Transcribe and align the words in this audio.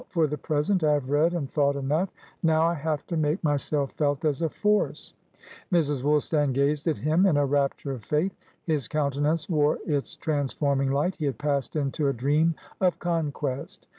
For 0.09 0.25
the 0.25 0.35
present, 0.35 0.83
I 0.83 0.93
have 0.93 1.11
read 1.11 1.35
and 1.35 1.47
thought 1.47 1.75
enough; 1.75 2.09
now 2.41 2.63
I 2.63 2.73
have 2.73 3.05
to 3.05 3.15
make 3.15 3.43
myself 3.43 3.91
felt 3.91 4.25
as 4.25 4.41
a 4.41 4.49
force." 4.49 5.13
Mrs. 5.71 6.01
Woolstan 6.01 6.53
gazed 6.53 6.87
at 6.87 6.97
him, 6.97 7.27
in 7.27 7.37
a 7.37 7.45
rapture 7.45 7.91
of 7.91 8.03
faith. 8.03 8.35
His 8.63 8.87
countenance 8.87 9.47
wore 9.47 9.77
its 9.85 10.15
transforming 10.15 10.91
light; 10.91 11.17
he 11.19 11.25
had 11.25 11.37
passed 11.37 11.75
into 11.75 12.07
a 12.07 12.13
dream 12.13 12.55
of 12.79 12.97
conquest. 12.97 13.85